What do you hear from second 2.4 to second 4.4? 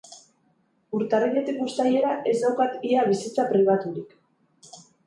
daukat ia bizitza pribaturik.